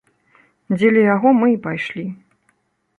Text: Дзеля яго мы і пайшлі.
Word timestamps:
Дзеля 0.77 1.03
яго 1.15 1.29
мы 1.43 1.47
і 1.55 1.61
пайшлі. 1.69 2.07